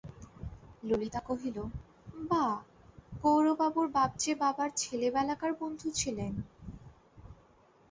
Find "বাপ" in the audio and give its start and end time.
3.87-4.11